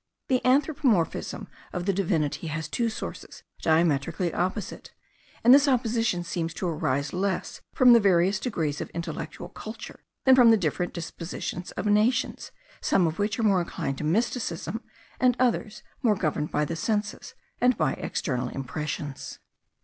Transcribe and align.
The 0.29 0.43
anthropomorphism 0.43 1.47
of 1.71 1.85
the 1.85 1.93
divinity 1.93 2.47
has 2.47 2.67
two 2.67 2.89
sources 2.89 3.43
diametrically 3.61 4.33
opposite; 4.33 4.95
and 5.43 5.53
this 5.53 5.67
opposition 5.67 6.23
seems 6.23 6.55
to 6.55 6.67
arise 6.67 7.13
less 7.13 7.61
from 7.75 7.93
the 7.93 7.99
various 7.99 8.39
degrees 8.39 8.81
of 8.81 8.89
intellectual 8.95 9.47
culture, 9.49 9.99
than 10.25 10.35
from 10.35 10.49
the 10.49 10.57
different 10.57 10.93
dispositions 10.95 11.69
of 11.73 11.85
nations, 11.85 12.51
some 12.81 13.05
of 13.05 13.19
which 13.19 13.37
are 13.37 13.43
more 13.43 13.61
inclined 13.61 13.99
to 13.99 14.03
mysticism, 14.03 14.81
and 15.19 15.37
others 15.39 15.83
more 16.01 16.15
governed 16.15 16.49
by 16.49 16.65
the 16.65 16.75
senses, 16.75 17.35
and 17.59 17.77
by 17.77 17.91
external 17.93 18.47
impressions. 18.47 19.37